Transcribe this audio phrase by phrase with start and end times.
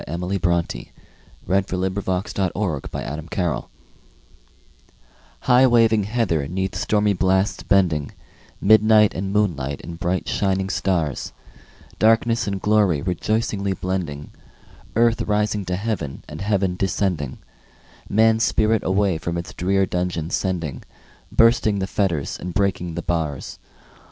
[0.07, 0.89] Emily Brontë
[1.45, 1.67] High
[2.07, 3.69] waving heather 'neath stormy blasts bending
[5.41, 8.11] HIGH waving heather 'neath stormy blasts bending,
[8.59, 11.33] Midnight and moonlight and bright shining stars,
[11.99, 14.31] Darkness and glory rejoicingly blending,
[14.95, 17.37] Earth rising to heaven and heaven descending,
[18.09, 20.81] Man's spirit away from its drear dungeon sending,
[21.31, 23.59] Bursting the fetters and breaking the bars.